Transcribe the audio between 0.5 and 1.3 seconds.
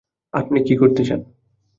কি করতে চান?